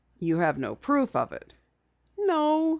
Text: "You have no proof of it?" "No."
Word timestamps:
"You 0.17 0.39
have 0.39 0.57
no 0.57 0.73
proof 0.73 1.15
of 1.15 1.31
it?" 1.31 1.53
"No." 2.17 2.69